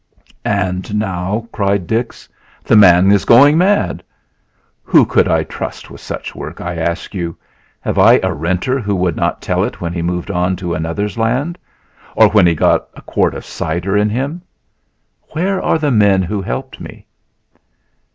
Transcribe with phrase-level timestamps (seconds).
[0.45, 2.27] "And now," cried Dix,
[2.63, 4.01] "the man is going mad!
[4.81, 7.37] Who could I trust with such work, I ask you?
[7.81, 11.19] Have I a renter that would not tell it when he moved on to another's
[11.19, 11.59] land,
[12.15, 14.41] or when he got a quart of cider in him?
[15.33, 17.05] Where are the men who helped me?"